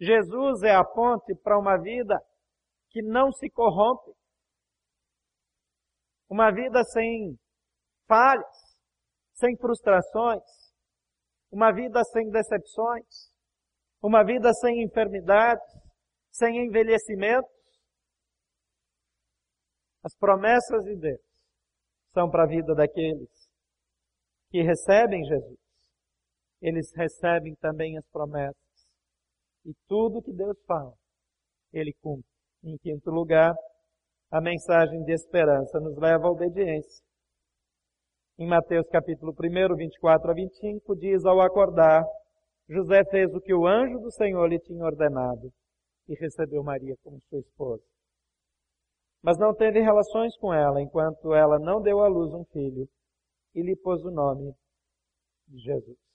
Jesus 0.00 0.62
é 0.62 0.74
a 0.74 0.84
ponte 0.84 1.34
para 1.42 1.58
uma 1.58 1.76
vida 1.76 2.18
que 2.90 3.02
não 3.02 3.32
se 3.32 3.50
corrompe. 3.50 4.12
Uma 6.28 6.50
vida 6.52 6.84
sem 6.84 7.38
falhas, 8.06 8.76
sem 9.34 9.56
frustrações, 9.56 10.42
uma 11.50 11.72
vida 11.72 12.02
sem 12.04 12.30
decepções, 12.30 13.32
uma 14.02 14.24
vida 14.24 14.52
sem 14.52 14.82
enfermidades, 14.82 15.66
sem 16.30 16.66
envelhecimentos. 16.66 17.50
As 20.04 20.14
promessas 20.16 20.84
de 20.84 20.96
Deus 20.96 21.20
são 22.12 22.30
para 22.30 22.44
a 22.44 22.46
vida 22.46 22.74
daqueles 22.74 23.48
que 24.50 24.62
recebem 24.62 25.24
Jesus. 25.24 25.58
Eles 26.60 26.92
recebem 26.94 27.54
também 27.56 27.96
as 27.98 28.06
promessas. 28.08 28.67
E 29.64 29.72
tudo 29.86 30.22
que 30.22 30.32
Deus 30.32 30.56
fala, 30.66 30.92
Ele 31.72 31.92
cumpre. 32.00 32.28
Em 32.64 32.76
quinto 32.78 33.10
lugar, 33.10 33.54
a 34.30 34.40
mensagem 34.40 35.02
de 35.04 35.12
esperança 35.12 35.78
nos 35.80 35.96
leva 35.96 36.26
à 36.26 36.30
obediência. 36.30 37.04
Em 38.38 38.46
Mateus 38.46 38.86
capítulo 38.88 39.32
1, 39.32 39.76
24 39.76 40.30
a 40.30 40.34
25, 40.34 40.96
diz, 40.96 41.24
ao 41.24 41.40
acordar, 41.40 42.04
José 42.68 43.02
fez 43.10 43.34
o 43.34 43.40
que 43.40 43.54
o 43.54 43.66
anjo 43.66 43.98
do 43.98 44.12
Senhor 44.12 44.46
lhe 44.46 44.60
tinha 44.60 44.84
ordenado 44.84 45.50
e 46.08 46.14
recebeu 46.14 46.62
Maria 46.62 46.94
como 47.02 47.20
sua 47.28 47.40
esposa. 47.40 47.82
Mas 49.22 49.38
não 49.38 49.54
teve 49.54 49.80
relações 49.80 50.36
com 50.38 50.52
ela 50.52 50.80
enquanto 50.80 51.34
ela 51.34 51.58
não 51.58 51.80
deu 51.80 52.00
à 52.00 52.08
luz 52.08 52.32
um 52.32 52.44
filho 52.52 52.88
e 53.54 53.62
lhe 53.62 53.74
pôs 53.76 54.04
o 54.04 54.10
nome 54.10 54.52
de 55.48 55.58
Jesus. 55.58 56.07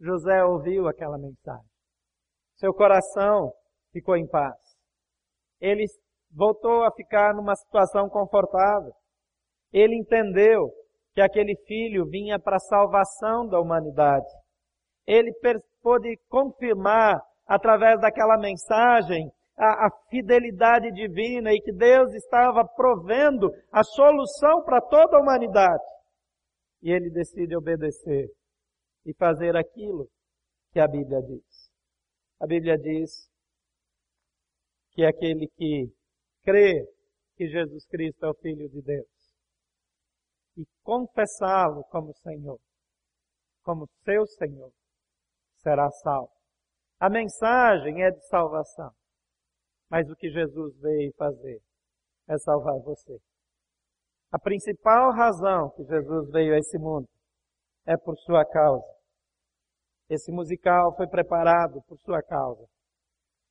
José 0.00 0.44
ouviu 0.44 0.86
aquela 0.86 1.18
mensagem. 1.18 1.68
Seu 2.56 2.72
coração 2.72 3.52
ficou 3.92 4.16
em 4.16 4.26
paz. 4.26 4.56
Ele 5.60 5.84
voltou 6.30 6.84
a 6.84 6.92
ficar 6.92 7.34
numa 7.34 7.54
situação 7.54 8.08
confortável. 8.08 8.92
Ele 9.72 9.96
entendeu 9.96 10.70
que 11.14 11.20
aquele 11.20 11.56
filho 11.66 12.06
vinha 12.06 12.38
para 12.38 12.56
a 12.56 12.60
salvação 12.60 13.46
da 13.48 13.60
humanidade. 13.60 14.26
Ele 15.06 15.32
pôde 15.82 16.16
confirmar, 16.28 17.20
através 17.46 18.00
daquela 18.00 18.38
mensagem, 18.38 19.30
a, 19.56 19.86
a, 19.86 19.90
fidelidade 20.08 20.92
divina 20.92 21.52
e 21.52 21.60
que 21.60 21.72
Deus 21.72 22.14
estava 22.14 22.64
provendo 22.64 23.50
a 23.72 23.82
solução 23.82 24.62
para 24.62 24.80
toda 24.80 25.16
a 25.16 25.20
humanidade. 25.20 25.82
E 26.82 26.92
ele 26.92 27.10
decide 27.10 27.56
obedecer 27.56 28.28
e 29.08 29.14
fazer 29.14 29.56
aquilo 29.56 30.06
que 30.70 30.78
a 30.78 30.86
Bíblia 30.86 31.22
diz. 31.22 31.72
A 32.38 32.46
Bíblia 32.46 32.76
diz 32.76 33.26
que 34.92 35.02
aquele 35.02 35.48
que 35.56 35.90
crê 36.42 36.84
que 37.34 37.48
Jesus 37.48 37.86
Cristo 37.86 38.26
é 38.26 38.28
o 38.28 38.34
Filho 38.34 38.68
de 38.68 38.82
Deus 38.82 39.08
e 40.58 40.66
confessá-lo 40.82 41.84
como 41.84 42.12
Senhor, 42.16 42.60
como 43.62 43.88
seu 44.04 44.26
Senhor, 44.26 44.70
será 45.62 45.88
salvo. 45.90 46.32
A 47.00 47.08
mensagem 47.08 48.02
é 48.02 48.10
de 48.10 48.20
salvação, 48.26 48.90
mas 49.88 50.06
o 50.10 50.16
que 50.16 50.28
Jesus 50.28 50.78
veio 50.80 51.14
fazer 51.14 51.62
é 52.28 52.36
salvar 52.36 52.78
você. 52.80 53.18
A 54.30 54.38
principal 54.38 55.12
razão 55.12 55.70
que 55.70 55.84
Jesus 55.84 56.30
veio 56.30 56.54
a 56.54 56.58
esse 56.58 56.76
mundo 56.78 57.08
é 57.86 57.96
por 57.96 58.14
sua 58.18 58.44
causa. 58.44 58.97
Esse 60.08 60.32
musical 60.32 60.94
foi 60.96 61.06
preparado 61.06 61.82
por 61.86 61.98
sua 62.00 62.22
causa. 62.22 62.64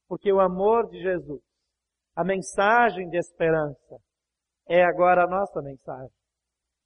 Porque 0.07 0.31
o 0.31 0.39
amor 0.39 0.89
de 0.89 1.01
Jesus, 1.01 1.41
a 2.15 2.23
mensagem 2.23 3.09
de 3.09 3.17
esperança, 3.17 3.97
é 4.67 4.83
agora 4.83 5.23
a 5.23 5.27
nossa 5.27 5.61
mensagem 5.61 6.17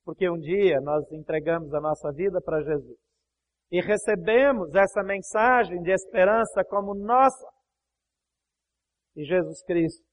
porque 0.04 0.30
um 0.30 0.38
dia 0.38 0.80
nós 0.82 1.10
entregamos 1.12 1.74
a 1.74 1.80
nossa 1.80 2.12
vida 2.12 2.42
para 2.42 2.62
Jesus 2.62 2.98
e 3.72 3.80
recebemos 3.80 4.74
essa 4.76 5.02
mensagem 5.04 5.82
de 5.82 5.92
esperança 5.92 6.64
como 6.68 6.94
nossa. 6.94 7.48
E 9.16 9.24
Jesus 9.24 9.64
Cristo, 9.64 10.04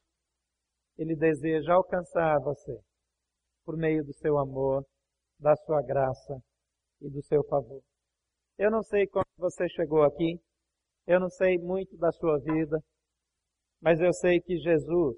Ele 0.97 1.17
deseja 1.17 1.75
alcançar 1.75 2.39
você 2.41 2.79
por 3.65 3.77
meio 3.77 4.05
do 4.05 4.13
seu 4.15 4.39
amor, 4.39 4.85
da 5.41 5.55
sua 5.57 5.83
graça 5.83 6.39
e 7.01 7.11
do 7.11 7.23
seu 7.23 7.43
favor. 7.45 7.83
Eu 8.59 8.73
não 8.73 8.83
sei 8.83 9.07
como 9.07 9.25
você 9.37 9.69
chegou 9.69 10.03
aqui, 10.03 10.41
eu 11.07 11.21
não 11.21 11.31
sei 11.31 11.59
muito 11.59 11.97
da 11.97 12.11
sua 12.11 12.39
vida, 12.41 12.83
mas 13.81 14.01
eu 14.01 14.13
sei 14.13 14.41
que 14.41 14.59
Jesus 14.59 15.17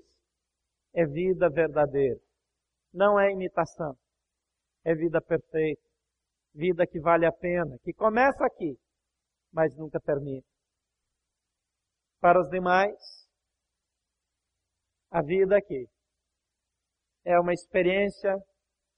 é 0.93 1.07
vida 1.07 1.49
verdadeira, 1.49 2.21
não 2.93 3.19
é 3.19 3.33
imitação. 3.33 3.97
É 4.85 4.95
vida 4.95 5.21
perfeita, 5.21 5.83
vida 6.55 6.87
que 6.87 7.01
vale 7.01 7.27
a 7.27 7.33
pena, 7.33 7.77
que 7.83 7.93
começa 7.93 8.45
aqui, 8.45 8.79
mas 9.53 9.75
nunca 9.77 10.01
termina. 10.01 10.43
Para 12.21 12.41
os 12.41 12.49
demais, 12.49 13.29
a 15.11 15.23
vida 15.23 15.57
aqui 15.57 15.87
é 17.25 17.39
uma 17.39 17.53
experiência 17.53 18.37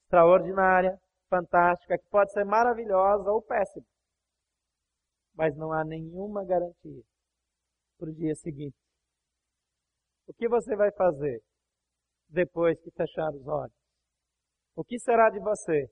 extraordinária, 0.05 0.97
fantástica, 1.29 1.99
que 1.99 2.09
pode 2.11 2.33
ser 2.33 2.45
maravilhosa 2.45 3.31
ou 3.31 3.43
péssima, 3.43 3.87
mas 5.35 5.57
não 5.57 5.73
há 5.73 5.85
nenhuma 5.85 6.45
garantia 6.45 7.03
para 7.99 8.11
o 8.11 8.15
dia 8.15 8.35
seguinte. 8.35 8.77
O 10.27 10.35
que 10.35 10.49
você 10.49 10.77
vai 10.77 10.91
fazer 10.93 11.43
depois 12.29 12.81
que 12.81 12.91
fechar 12.91 13.31
os 13.31 13.47
olhos? 13.47 13.77
O 14.75 14.85
que 14.85 14.99
será 14.99 15.31
de 15.31 15.39
você 15.41 15.91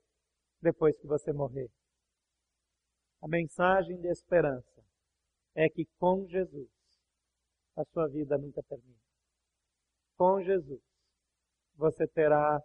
depois 0.60 0.98
que 0.98 1.06
você 1.06 1.32
morrer? 1.32 1.68
A 3.22 3.28
mensagem 3.28 4.00
de 4.00 4.08
esperança 4.08 4.82
é 5.54 5.68
que 5.68 5.84
com 5.98 6.26
Jesus 6.26 6.70
a 7.76 7.84
sua 7.84 8.08
vida 8.08 8.38
nunca 8.38 8.62
termina. 8.62 9.00
Com 10.16 10.40
Jesus 10.42 10.82
você 11.74 12.06
terá 12.08 12.58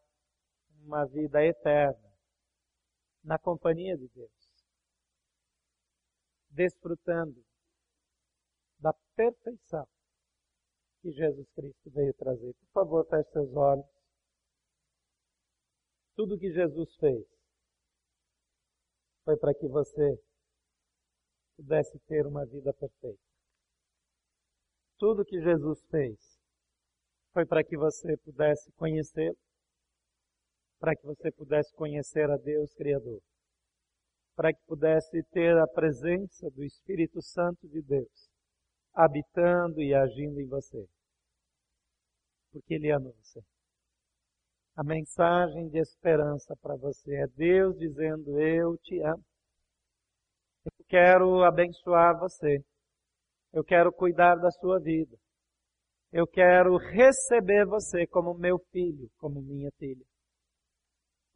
uma 0.86 1.06
vida 1.06 1.44
eterna 1.44 2.12
na 3.24 3.40
companhia 3.40 3.98
de 3.98 4.08
Deus, 4.10 4.45
desfrutando 6.56 7.44
da 8.80 8.94
perfeição 9.16 9.88
que 11.02 11.12
Jesus 11.12 11.48
Cristo 11.54 11.92
veio 11.92 12.14
trazer. 12.14 12.54
Por 12.54 12.72
favor, 12.74 13.06
feche 13.08 13.30
seus 13.32 13.54
olhos. 13.56 13.86
Tudo 16.16 16.40
que 16.40 16.52
Jesus 16.52 16.96
fez 16.96 17.26
foi 19.26 19.38
para 19.38 19.54
que 19.54 19.68
você 19.68 20.18
pudesse 21.58 22.00
ter 22.08 22.26
uma 22.26 22.46
vida 22.46 22.74
perfeita. 22.74 23.20
Tudo 24.98 25.26
que 25.26 25.42
Jesus 25.42 25.84
fez 25.92 26.18
foi 27.34 27.46
para 27.46 27.64
que 27.64 27.76
você 27.76 28.16
pudesse 28.18 28.72
conhecê-lo, 28.74 29.38
para 30.80 30.96
que 30.96 31.06
você 31.06 31.32
pudesse 31.32 31.74
conhecer 31.76 32.30
a 32.30 32.38
Deus 32.38 32.74
Criador, 32.74 33.22
para 34.36 34.54
que 34.54 34.60
pudesse 34.68 35.24
ter 35.32 35.58
a 35.58 35.68
presença 35.68 36.50
do 36.52 36.64
Espírito 36.64 37.22
Santo 37.22 37.68
de 37.68 37.82
Deus 37.82 38.36
habitando 38.96 39.82
e 39.82 39.94
agindo 39.94 40.40
em 40.40 40.48
você. 40.48 40.88
Porque 42.52 42.76
Ele 42.76 42.92
ama 42.92 43.12
você. 43.12 43.42
A 44.78 44.84
mensagem 44.84 45.70
de 45.70 45.80
esperança 45.80 46.56
para 46.62 46.76
você 46.76 47.14
é 47.16 47.28
Deus 47.28 47.78
dizendo: 47.78 48.40
Eu 48.40 48.78
te 48.78 49.02
amo. 49.02 49.24
Eu 50.66 50.86
quero 50.88 51.44
abençoar 51.44 52.18
você. 52.18 52.58
Eu 53.54 53.64
quero 53.64 53.92
cuidar 53.92 54.36
da 54.36 54.50
sua 54.52 54.80
vida. 54.80 55.16
Eu 56.12 56.26
quero 56.26 56.78
receber 56.78 57.66
você 57.66 58.08
como 58.08 58.34
meu 58.34 58.58
filho, 58.72 59.10
como 59.18 59.42
minha 59.42 59.70
filha. 59.78 60.06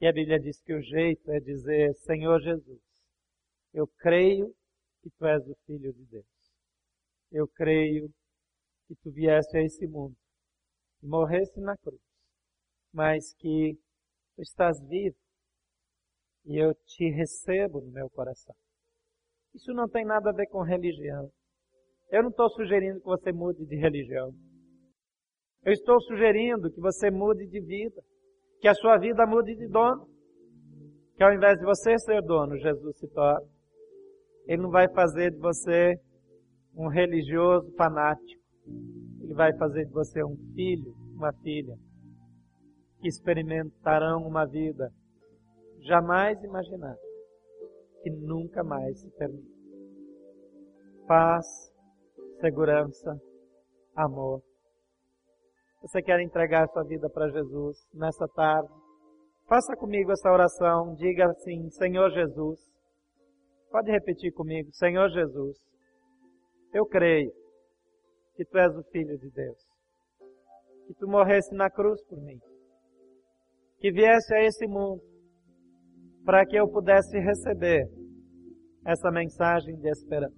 E 0.01 0.07
a 0.07 0.13
Bíblia 0.13 0.39
diz 0.39 0.62
que 0.62 0.73
o 0.73 0.81
jeito 0.81 1.29
é 1.31 1.39
dizer: 1.39 1.93
Senhor 1.95 2.39
Jesus, 2.41 2.81
eu 3.73 3.88
creio 3.99 4.53
que 5.01 5.10
tu 5.17 5.25
és 5.25 5.47
o 5.47 5.55
Filho 5.65 5.93
de 5.93 6.05
Deus. 6.05 6.25
Eu 7.32 7.47
creio 7.47 8.10
que 8.88 8.95
tu 8.95 9.12
vieste 9.12 9.58
a 9.58 9.62
esse 9.62 9.88
mundo 9.88 10.15
e 11.01 11.08
morresse 11.08 11.60
na 11.62 11.77
cruz, 11.77 12.01
mas 12.91 13.34
que 13.36 13.77
tu 14.36 14.41
estás 14.41 14.79
vivo 14.88 15.15
e 16.45 16.58
eu 16.58 16.73
te 16.73 17.10
recebo 17.12 17.82
no 17.82 17.91
meu 17.91 18.10
coração. 18.10 18.55
Isso 19.53 19.71
não 19.73 19.88
tem 19.88 20.05
nada 20.05 20.29
a 20.29 20.34
ver 20.34 20.47
com 20.47 20.62
religião. 20.63 21.29
Eu 22.12 22.23
não 22.23 22.29
estou 22.29 22.49
sugerindo 22.49 22.99
que 22.99 23.05
você 23.05 23.32
mude 23.32 23.65
de 23.65 23.75
religião. 23.75 24.32
Eu 25.63 25.73
estou 25.73 26.01
sugerindo 26.01 26.71
que 26.71 26.79
você 26.79 27.12
mude 27.12 27.45
de 27.47 27.60
vida, 27.60 28.01
que 28.60 28.67
a 28.67 28.73
sua 28.73 28.97
vida 28.97 29.25
mude 29.27 29.55
de 29.55 29.67
dono. 29.67 30.08
Que 31.15 31.23
ao 31.23 31.34
invés 31.34 31.60
de 31.60 31.65
você 31.65 31.97
ser 31.99 32.21
dono, 32.23 32.58
Jesus 32.58 32.97
se 32.97 33.08
torna. 33.10 33.45
Ele 34.49 34.63
não 34.63 34.71
vai 34.71 34.89
fazer 34.89 35.29
de 35.29 35.38
você 35.38 35.95
um 36.75 36.88
religioso 36.88 37.71
fanático. 37.77 38.41
Ele 39.21 39.35
vai 39.35 39.55
fazer 39.55 39.85
de 39.85 39.91
você 39.91 40.23
um 40.23 40.35
filho, 40.55 40.91
uma 41.13 41.31
filha, 41.43 41.75
que 42.99 43.07
experimentarão 43.07 44.25
uma 44.25 44.47
vida 44.47 44.89
jamais 45.81 46.43
imaginada, 46.43 46.97
que 48.01 48.09
nunca 48.09 48.63
mais 48.63 48.99
se 48.99 49.12
termina. 49.12 49.47
Paz, 51.07 51.45
segurança, 52.41 53.21
amor. 53.95 54.41
Você 55.83 56.01
quer 56.01 56.19
entregar 56.21 56.67
sua 56.69 56.83
vida 56.85 57.07
para 57.07 57.29
Jesus 57.29 57.77
nessa 57.93 58.27
tarde? 58.29 58.73
Faça 59.47 59.75
comigo 59.75 60.12
essa 60.12 60.31
oração. 60.31 60.95
Diga 60.95 61.27
assim: 61.27 61.69
Senhor 61.69 62.09
Jesus. 62.09 62.59
Pode 63.69 63.91
repetir 63.91 64.34
comigo: 64.34 64.71
Senhor 64.73 65.10
Jesus, 65.10 65.58
eu 66.73 66.86
creio 66.86 67.32
que 68.36 68.45
tu 68.45 68.58
és 68.58 68.75
o 68.75 68.84
Filho 68.91 69.17
de 69.17 69.29
Deus. 69.29 69.58
Que 70.88 70.93
tu 70.95 71.08
morresse 71.08 71.53
na 71.53 71.69
cruz 71.69 72.03
por 72.05 72.19
mim. 72.21 72.39
Que 73.79 73.91
viesse 73.91 74.34
a 74.34 74.43
esse 74.43 74.65
mundo 74.67 75.01
para 76.25 76.45
que 76.45 76.55
eu 76.55 76.67
pudesse 76.67 77.17
receber 77.19 77.88
essa 78.86 79.12
mensagem 79.12 79.75
de 79.75 79.89
esperança. 79.89 80.36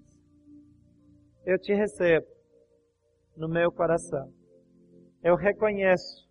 Eu 1.45 1.57
te 1.57 1.73
recebo 1.73 2.27
no 3.35 3.47
meu 3.47 3.71
coração. 3.71 4.31
Eu 5.23 5.35
reconheço 5.35 6.27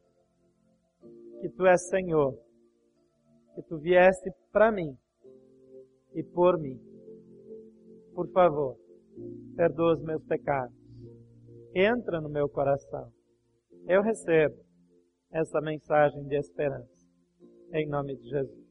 que 1.41 1.49
tu 1.49 1.67
és 1.67 1.89
Senhor, 1.89 2.35
que 3.55 3.63
tu 3.63 3.79
vieste 3.79 4.31
para 4.53 4.71
mim 4.71 4.97
e 6.15 6.23
por 6.23 6.59
mim. 6.59 6.90
Por 8.15 8.31
favor, 8.33 8.77
perdoa 9.57 9.95
os 9.95 10.03
meus 10.03 10.23
pecados. 10.25 10.75
Entra 11.75 12.21
no 12.21 12.29
meu 12.29 12.49
coração. 12.49 13.13
Eu 13.87 14.03
recebo 14.03 14.57
essa 15.31 15.61
mensagem 15.61 16.25
de 16.25 16.37
esperança. 16.37 17.07
Em 17.73 17.89
nome 17.89 18.17
de 18.17 18.29
Jesus. 18.29 18.70